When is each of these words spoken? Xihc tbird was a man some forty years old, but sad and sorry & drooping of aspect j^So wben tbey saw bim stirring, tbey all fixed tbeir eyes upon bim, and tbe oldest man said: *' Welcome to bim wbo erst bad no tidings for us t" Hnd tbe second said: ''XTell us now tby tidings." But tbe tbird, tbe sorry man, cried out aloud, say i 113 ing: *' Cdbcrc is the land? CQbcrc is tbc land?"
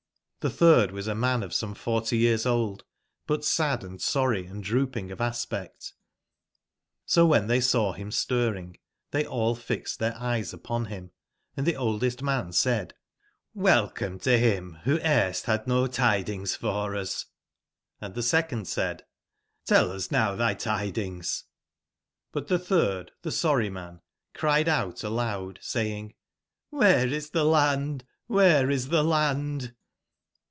Xihc 0.41 0.57
tbird 0.57 0.89
was 0.91 1.05
a 1.05 1.13
man 1.13 1.51
some 1.51 1.75
forty 1.75 2.17
years 2.17 2.47
old, 2.47 2.83
but 3.27 3.45
sad 3.45 3.83
and 3.83 4.01
sorry 4.01 4.47
& 4.61 4.61
drooping 4.61 5.11
of 5.11 5.21
aspect 5.21 5.93
j^So 7.07 7.27
wben 7.29 7.45
tbey 7.45 7.61
saw 7.61 7.93
bim 7.95 8.09
stirring, 8.09 8.77
tbey 9.11 9.29
all 9.29 9.53
fixed 9.53 9.99
tbeir 9.99 10.19
eyes 10.19 10.51
upon 10.51 10.85
bim, 10.85 11.11
and 11.55 11.67
tbe 11.67 11.75
oldest 11.79 12.23
man 12.23 12.51
said: 12.53 12.95
*' 13.27 13.53
Welcome 13.53 14.17
to 14.21 14.31
bim 14.31 14.79
wbo 14.83 14.99
erst 15.05 15.45
bad 15.45 15.67
no 15.67 15.85
tidings 15.85 16.55
for 16.55 16.95
us 16.95 17.25
t" 18.01 18.05
Hnd 18.07 18.15
tbe 18.15 18.23
second 18.23 18.67
said: 18.67 19.05
''XTell 19.69 19.91
us 19.91 20.09
now 20.09 20.35
tby 20.35 20.57
tidings." 20.57 21.43
But 22.31 22.47
tbe 22.47 22.57
tbird, 22.63 23.09
tbe 23.23 23.31
sorry 23.31 23.69
man, 23.69 24.01
cried 24.33 24.67
out 24.67 25.03
aloud, 25.03 25.59
say 25.61 25.95
i 25.95 25.99
113 25.99 25.99
ing: 25.99 26.13
*' 26.73 26.73
Cdbcrc 26.73 27.11
is 27.15 27.29
the 27.29 27.43
land? 27.45 28.05
CQbcrc 28.31 28.71
is 28.71 28.87
tbc 28.87 29.05
land?" 29.07 29.75